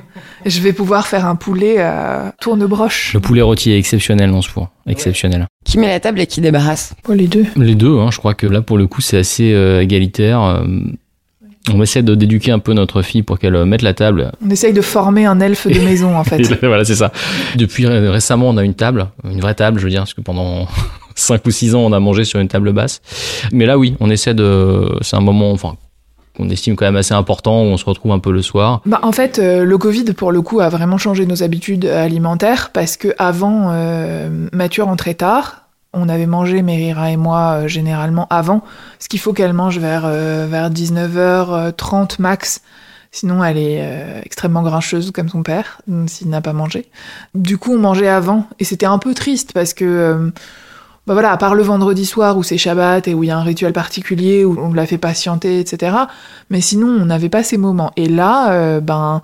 [0.44, 3.14] Et je vais pouvoir faire un poulet euh, tourne-broche.
[3.14, 4.68] Le poulet rôti est exceptionnel dans ce four.
[4.87, 5.46] Exceptionnel.
[5.64, 7.46] Qui met la table et qui débarrasse Oh, les deux.
[7.57, 10.42] Les deux, hein, je crois que là pour le coup c'est assez euh, égalitaire.
[10.42, 10.66] Euh,
[11.74, 14.33] on essaie de d'éduquer un peu notre fille pour qu'elle euh, mette la table.
[14.44, 16.42] On essaye de former un elfe de maison en fait.
[16.64, 17.12] Voilà, c'est ça.
[17.57, 20.20] Depuis ré- récemment, on a une table, une vraie table, je veux dire, parce que
[20.20, 20.66] pendant
[21.14, 23.00] 5 ou 6 ans, on a mangé sur une table basse.
[23.52, 24.88] Mais là, oui, on essaie de.
[25.02, 25.76] C'est un moment, enfin,
[26.37, 28.81] qu'on estime quand même assez important, où on se retrouve un peu le soir.
[28.87, 32.70] Bah, en fait, euh, le Covid, pour le coup, a vraiment changé nos habitudes alimentaires
[32.72, 35.67] parce que avant, euh, Mathieu rentrait tard.
[36.00, 38.62] On avait mangé, Merira et moi, euh, généralement avant.
[38.98, 42.62] Ce qu'il faut qu'elle mange vers, euh, vers 19h30 max.
[43.11, 46.87] Sinon, elle est euh, extrêmement grincheuse comme son père, s'il n'a pas mangé.
[47.34, 48.46] Du coup, on mangeait avant.
[48.61, 50.30] Et c'était un peu triste parce que,
[51.06, 53.38] bah voilà, à part le vendredi soir où c'est Shabbat et où il y a
[53.38, 55.96] un rituel particulier, où on la fait patienter, etc.
[56.50, 57.92] Mais sinon, on n'avait pas ces moments.
[57.96, 59.22] Et là, ben,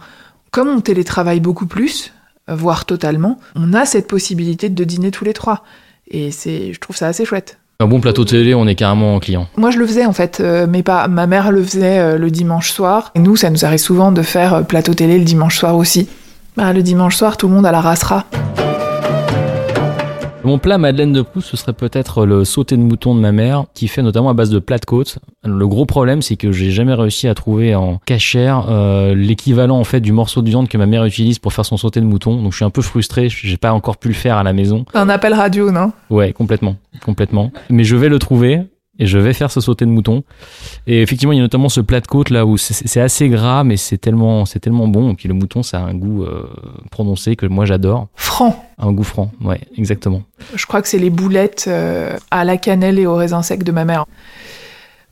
[0.51, 2.15] comme on télétravaille beaucoup plus,
[2.49, 5.63] voire totalement, on a cette possibilité de dîner tous les trois.
[6.11, 7.59] Et c'est, je trouve ça assez chouette.
[7.81, 9.49] Un bon plateau télé, on est carrément client.
[9.57, 11.09] Moi, je le faisais en fait, euh, mais pas.
[11.09, 13.11] Ma mère le faisait euh, le dimanche soir.
[13.17, 16.09] Et nous, ça nous arrive souvent de faire euh, plateau télé le dimanche soir aussi.
[16.57, 18.25] Bah, le dimanche soir, tout le monde à la rassera.
[20.45, 23.65] Mon plat Madeleine de Proust, ce serait peut-être le sauté de mouton de ma mère,
[23.73, 25.19] qui fait notamment à base de plat de côte.
[25.43, 29.85] Le gros problème, c'est que j'ai jamais réussi à trouver en cachère euh, l'équivalent en
[29.85, 32.43] fait du morceau de viande que ma mère utilise pour faire son sauté de mouton.
[32.43, 34.85] Donc je suis un peu frustré, j'ai pas encore pu le faire à la maison.
[34.93, 35.93] Un appel radio, non?
[36.11, 37.51] Ouais, complètement, complètement.
[37.71, 38.61] Mais je vais le trouver
[38.99, 40.23] et je vais faire ce sauté de mouton.
[40.87, 43.65] Et effectivement, il y a notamment ce plat de côte là où c'est assez gras,
[43.65, 45.13] mais c'est tellement, c'est tellement bon.
[45.13, 46.49] Et puis le mouton, ça a un goût euh,
[46.91, 48.65] prononcé que moi j'adore, Franc.
[48.79, 49.31] un goût franc.
[49.41, 50.23] Ouais, exactement.
[50.55, 53.73] Je crois que c'est les boulettes euh, à la cannelle et au raisin sec de
[53.73, 54.07] ma mère.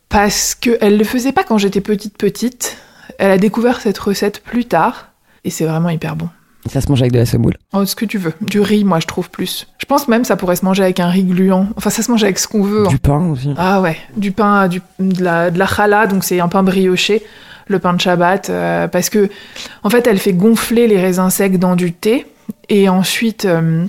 [0.09, 2.77] Parce qu'elle le faisait pas quand j'étais petite petite.
[3.18, 5.09] Elle a découvert cette recette plus tard.
[5.45, 6.29] Et c'est vraiment hyper bon.
[6.66, 7.55] Ça se mange avec de la semoule.
[7.72, 8.33] Oh, ce que tu veux.
[8.40, 9.66] Du riz, moi, je trouve plus.
[9.79, 11.66] Je pense même ça pourrait se manger avec un riz gluant.
[11.77, 12.87] Enfin, ça se mange avec ce qu'on veut.
[12.87, 13.53] Du pain aussi.
[13.57, 17.22] Ah ouais, du pain, du, de, la, de la challah, donc c'est un pain brioché,
[17.66, 19.29] le pain de Shabbat, euh, parce que
[19.83, 22.27] en fait elle fait gonfler les raisins secs dans du thé
[22.68, 23.87] et ensuite euh,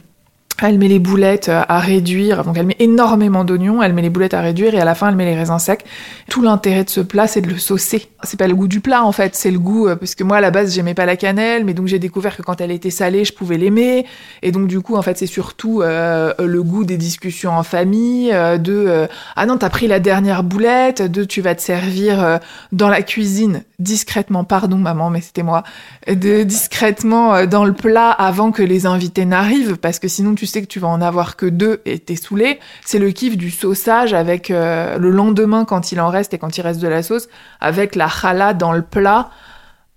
[0.61, 4.09] elle met les boulettes euh, à réduire, donc elle met énormément d'oignons, elle met les
[4.09, 5.83] boulettes à réduire et à la fin elle met les raisins secs.
[6.29, 8.07] Tout l'intérêt de ce plat c'est de le saucer.
[8.23, 10.37] C'est pas le goût du plat en fait, c'est le goût euh, parce que moi
[10.37, 12.91] à la base j'aimais pas la cannelle, mais donc j'ai découvert que quand elle était
[12.91, 14.05] salée je pouvais l'aimer
[14.41, 18.31] et donc du coup en fait c'est surtout euh, le goût des discussions en famille,
[18.31, 22.39] de ah non t'as pris la dernière boulette, de tu vas te servir
[22.71, 25.63] dans la cuisine discrètement, pardon maman mais c'était moi,
[26.07, 30.67] de discrètement dans le plat avant que les invités n'arrivent parce que sinon sais que
[30.67, 32.60] tu vas en avoir que deux et t'es saoulé.
[32.86, 36.58] C'est le kiff du sauçage avec euh, le lendemain quand il en reste et quand
[36.58, 37.27] il reste de la sauce
[37.60, 39.29] avec la challah dans le plat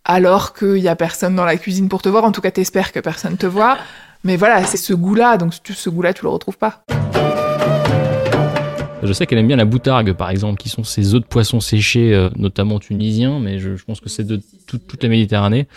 [0.04, 2.24] alors qu'il y a personne dans la cuisine pour te voir.
[2.24, 3.76] En tout cas t'espères que personne te voit.
[4.24, 6.82] Mais voilà, c'est ce goût-là, donc tu- ce goût-là tu le retrouves pas.
[9.02, 11.60] Je sais qu'elle aime bien la boutargue, par exemple, qui sont ces œufs de poisson
[11.60, 15.68] séchés, euh, notamment tunisiens, mais je, je pense que c'est de toute la Méditerranée.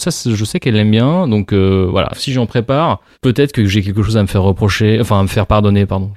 [0.00, 1.26] Ça, je sais qu'elle aime bien.
[1.26, 4.98] Donc euh, voilà, si j'en prépare, peut-être que j'ai quelque chose à me faire reprocher,
[5.00, 6.12] enfin à me faire pardonner, pardon.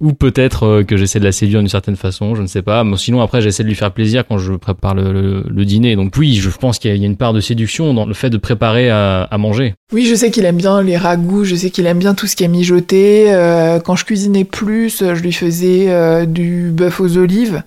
[0.00, 2.82] Ou peut-être euh, que j'essaie de la séduire d'une certaine façon, je ne sais pas.
[2.82, 5.94] Mais sinon, après, j'essaie de lui faire plaisir quand je prépare le, dîner.
[5.94, 8.38] Donc oui, je pense qu'il y a- une part de séduction dans le fait de
[8.38, 9.74] préparer à, manger.
[9.92, 12.34] Oui, je sais qu'il aime bien les ragoûts, je sais qu'il aime bien tout ce
[12.34, 13.32] qui est mijoté.
[13.32, 17.62] Euh, quand je cuisinais plus, je lui faisais du bœuf aux olives.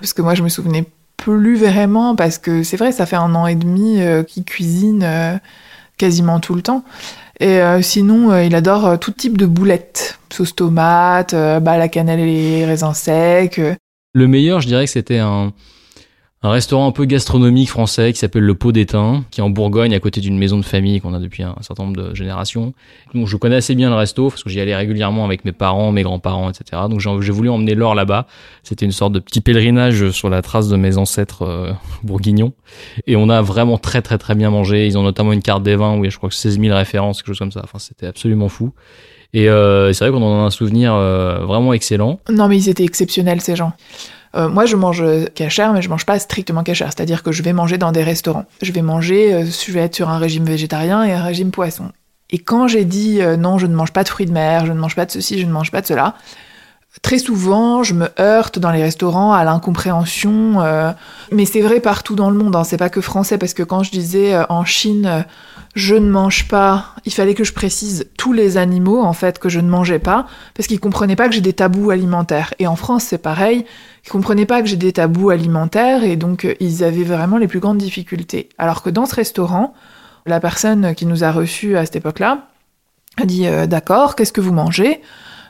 [0.00, 0.84] Parce que moi, je me souvenais
[1.20, 5.02] plus vraiment, parce que c'est vrai, ça fait un an et demi euh, qu'il cuisine
[5.04, 5.36] euh,
[5.98, 6.82] quasiment tout le temps.
[7.40, 10.18] Et euh, sinon, il adore tout type de boulettes.
[10.32, 13.60] Sauce tomate, bah, la cannelle et les raisins secs.
[14.12, 15.52] Le meilleur, je dirais que c'était un,
[16.42, 19.92] un restaurant un peu gastronomique français qui s'appelle le Pot d'Étain, qui est en Bourgogne,
[19.94, 22.72] à côté d'une maison de famille qu'on a depuis un, certain nombre de générations.
[23.14, 25.92] Donc je connais assez bien le resto, parce que j'y allais régulièrement avec mes parents,
[25.92, 26.82] mes grands-parents, etc.
[26.88, 28.26] Donc j'ai voulu emmener Laure là-bas.
[28.62, 31.72] C'était une sorte de petit pèlerinage sur la trace de mes ancêtres euh,
[32.04, 32.54] bourguignons.
[33.06, 34.86] Et on a vraiment très très très bien mangé.
[34.86, 36.58] Ils ont notamment une carte des vins où il y a je crois que 16
[36.58, 37.60] 000 références, quelque chose comme ça.
[37.64, 38.72] Enfin, c'était absolument fou.
[39.32, 42.18] Et euh, c'est vrai qu'on en a un souvenir euh, vraiment excellent.
[42.30, 43.72] Non, mais ils étaient exceptionnels, ces gens.
[44.36, 46.88] Euh, moi, je mange cachère, mais je mange pas strictement cachère.
[46.88, 48.44] C'est-à-dire que je vais manger dans des restaurants.
[48.62, 51.90] Je vais manger, euh, je vais être sur un régime végétarien et un régime poisson.
[52.30, 54.72] Et quand j'ai dit euh, non, je ne mange pas de fruits de mer, je
[54.72, 56.14] ne mange pas de ceci, je ne mange pas de cela,
[57.02, 60.60] très souvent, je me heurte dans les restaurants à l'incompréhension.
[60.60, 60.92] euh,
[61.32, 63.82] mais c'est vrai partout dans le monde, hein, c'est pas que français, parce que quand
[63.82, 65.22] je disais euh, en Chine, euh,
[65.74, 69.48] je ne mange pas, il fallait que je précise tous les animaux, en fait, que
[69.48, 72.52] je ne mangeais pas, parce qu'ils comprenaient pas que j'ai des tabous alimentaires.
[72.58, 73.64] Et en France, c'est pareil,
[74.04, 77.46] ils comprenaient pas que j'ai des tabous alimentaires, et donc euh, ils avaient vraiment les
[77.46, 78.48] plus grandes difficultés.
[78.58, 79.72] Alors que dans ce restaurant,
[80.26, 82.48] la personne qui nous a reçus à cette époque-là
[83.16, 85.00] a dit euh, D'accord, qu'est-ce que vous mangez?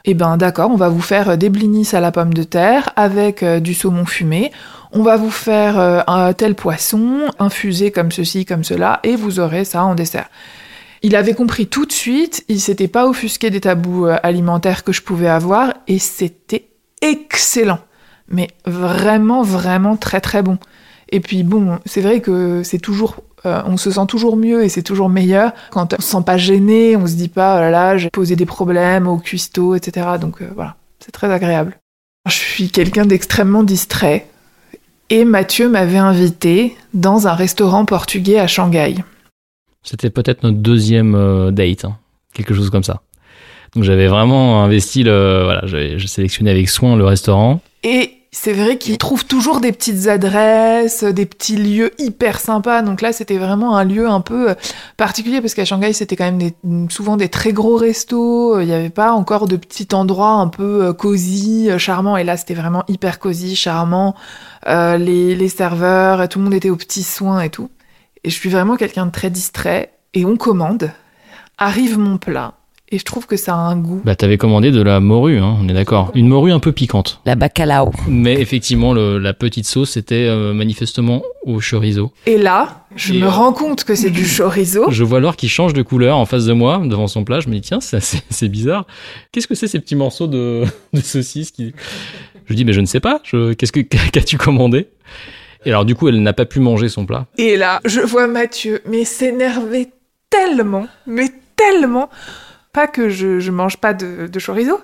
[0.07, 3.43] Eh ben d'accord, on va vous faire des blinis à la pomme de terre avec
[3.43, 4.51] euh, du saumon fumé.
[4.93, 9.39] On va vous faire euh, un tel poisson infusé comme ceci, comme cela, et vous
[9.39, 10.29] aurez ça en dessert.
[11.03, 14.93] Il avait compris tout de suite, il s'était pas offusqué des tabous euh, alimentaires que
[14.93, 16.67] je pouvais avoir, et c'était
[17.03, 17.79] excellent.
[18.29, 20.59] Mais vraiment, vraiment très très bon.
[21.09, 24.69] Et puis bon, c'est vrai que c'est toujours, euh, on se sent toujours mieux et
[24.69, 27.71] c'est toujours meilleur quand on se sent pas gêné, on se dit pas oh là
[27.71, 30.07] là j'ai posé des problèmes au cuistot, etc.
[30.21, 31.81] Donc voilà, c'est très agréable.
[32.29, 34.30] Je suis quelqu'un d'extrêmement distrait
[35.11, 38.95] et Mathieu m'avait invité dans un restaurant portugais à Shanghai.
[39.83, 41.99] C'était peut-être notre deuxième euh, date, hein,
[42.33, 43.03] quelque chose comme ça.
[43.75, 47.61] Donc j'avais vraiment investi le, voilà, j'ai j'ai sélectionné avec soin le restaurant.
[47.83, 52.83] Et c'est vrai qu'il trouve toujours des petites adresses, des petits lieux hyper sympas.
[52.83, 54.55] Donc là, c'était vraiment un lieu un peu euh,
[54.97, 58.61] particulier parce qu'à Shanghai, c'était quand même souvent des très gros restos.
[58.61, 62.17] Il n'y avait pas encore de petits endroits un peu euh, cosy, euh, charmants.
[62.17, 64.15] Et là, c'était vraiment hyper cosy, charmant.
[64.69, 67.69] Euh, les, les serveurs, tout le monde était aux petits soins et tout.
[68.23, 69.93] Et je suis vraiment quelqu'un de très distrait.
[70.15, 70.93] Et on commande.
[71.59, 72.55] Arrive mon plat.
[72.93, 74.01] Et je trouve que ça a un goût.
[74.05, 76.11] Bah t'avais commandé de la morue, hein, on est d'accord.
[76.17, 77.21] Une morue un peu piquante.
[77.25, 77.93] La bacalao.
[78.09, 82.11] Mais effectivement, le- la petite sauce était euh, manifestement au chorizo.
[82.27, 84.91] Et là, je Et me euh, rend compte que c'est du chorizo.
[84.91, 87.39] Je vois Laure qui change de couleur en face de moi, devant son plat.
[87.39, 88.87] Je me dis, tiens, c'est bizarre.
[89.31, 91.73] Qu'est-ce que c'est ces petits morceaux de, de saucisse qui...
[92.47, 93.21] Je dis, mais je ne sais pas.
[93.23, 93.53] Je...
[93.53, 94.89] Qu'est-ce que qu'as-tu commandé?
[95.65, 97.27] Et alors, du coup, elle n'a pas pu manger son plat.
[97.39, 99.91] Et là, je vois Mathieu, mais s'énerver
[100.29, 102.11] tellement, mais tellement.
[102.73, 104.79] Pas que je, je mange pas de, de chorizo,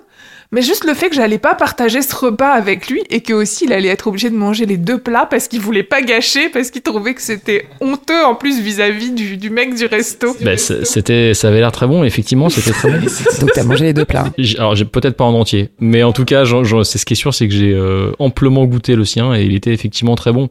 [0.51, 3.65] mais juste le fait que j'allais pas partager ce repas avec lui et que aussi
[3.65, 6.71] il allait être obligé de manger les deux plats parce qu'il voulait pas gâcher, parce
[6.71, 10.35] qu'il trouvait que c'était honteux en plus vis-à-vis du, du mec du resto.
[10.41, 12.03] Bah, c'était, ça avait l'air très bon.
[12.03, 13.05] Effectivement, c'était très bon.
[13.41, 14.25] Donc t'as mangé les deux plats.
[14.57, 16.43] Alors, j'ai peut-être pas en entier, mais en tout cas,
[16.83, 19.53] c'est ce qui est sûr, c'est que j'ai euh, amplement goûté le sien et il
[19.55, 20.47] était effectivement très bon.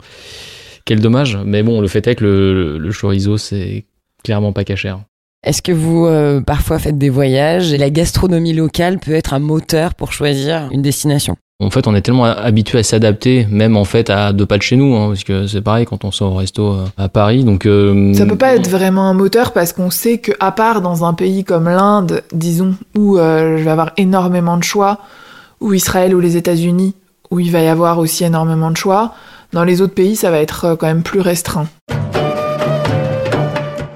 [0.84, 3.86] Quel dommage, mais bon, le fait est que le, le chorizo, c'est
[4.24, 5.00] clairement pas cachère.
[5.46, 9.38] Est-ce que vous euh, parfois faites des voyages et la gastronomie locale peut être un
[9.38, 11.36] moteur pour choisir une destination?
[11.60, 14.62] En fait, on est tellement habitué à s'adapter, même en fait à deux pas de
[14.62, 17.44] chez nous, hein, parce que c'est pareil quand on sort au resto euh, à Paris.
[17.44, 20.82] Donc, euh, Ça peut pas être vraiment un moteur parce qu'on sait que à part
[20.82, 24.98] dans un pays comme l'Inde, disons, où euh, je vais avoir énormément de choix,
[25.60, 26.92] ou Israël ou les États-Unis,
[27.30, 29.14] où il va y avoir aussi énormément de choix,
[29.52, 31.68] dans les autres pays, ça va être quand même plus restreint.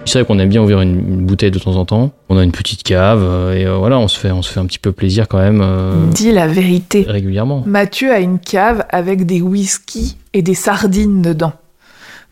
[0.06, 2.10] C'est vrai qu'on aime bien ouvrir une, une bouteille de temps en temps.
[2.28, 4.58] On a une petite cave euh, et euh, voilà, on se fait, on se fait
[4.58, 7.04] un petit peu plaisir quand même euh, Dis la vérité.
[7.06, 7.62] régulièrement.
[7.66, 11.52] Mathieu a une cave avec des whisky et des sardines dedans.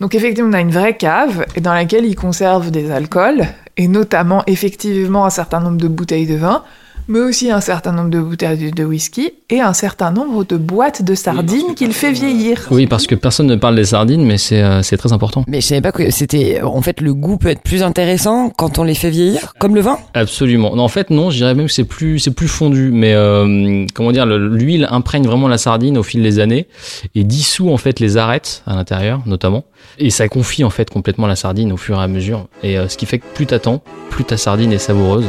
[0.01, 3.43] Donc effectivement, on a une vraie cave et dans laquelle il conserve des alcools
[3.77, 6.65] et notamment effectivement un certain nombre de bouteilles de vin,
[7.09, 11.03] mais aussi un certain nombre de bouteilles de whisky et un certain nombre de boîtes
[11.03, 12.67] de sardines qu'il fait vieillir.
[12.71, 15.45] Oui, parce que personne ne parle des sardines, mais c'est euh, c'est très important.
[15.49, 16.61] Mais je savais pas que c'était.
[16.63, 19.81] En fait, le goût peut être plus intéressant quand on les fait vieillir, comme le
[19.81, 19.99] vin?
[20.15, 20.77] Absolument.
[20.77, 22.91] Non, en fait, non, je dirais même que c'est plus, c'est plus fondu.
[22.93, 26.67] Mais euh, comment dire, le- l'huile imprègne vraiment la sardine au fil des années
[27.15, 29.65] et dissout en fait les arêtes à l'intérieur, notamment.
[29.99, 32.47] Et ça confie en fait complètement la sardine au fur et à mesure.
[32.63, 35.25] Et euh, ce qui fait que plus t'attends, plus ta sardine est savoureuse.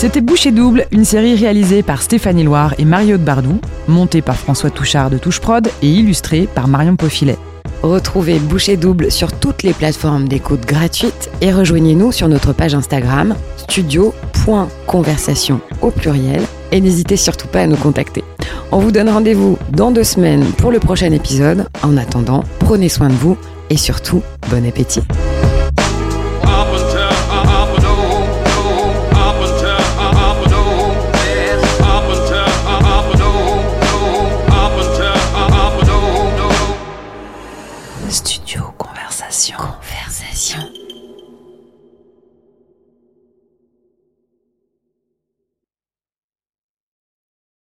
[0.00, 4.36] C'était Boucher Double, une série réalisée par Stéphanie Loire et Mario de Bardou, montée par
[4.36, 7.36] François Touchard de Touche Prod et illustrée par Marion Paufilet.
[7.82, 13.36] Retrouvez Boucher Double sur toutes les plateformes d'écoute gratuites et rejoignez-nous sur notre page Instagram
[13.58, 18.24] studio.conversation au pluriel et n'hésitez surtout pas à nous contacter.
[18.72, 21.66] On vous donne rendez-vous dans deux semaines pour le prochain épisode.
[21.82, 23.36] En attendant, prenez soin de vous
[23.68, 25.02] et surtout, bon appétit.